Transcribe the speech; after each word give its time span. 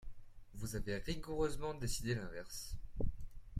Vous 0.55 0.75
avez 0.75 0.97
rigoureusement 0.97 1.75
décidé 1.75 2.15
l’inverse. 2.15 2.73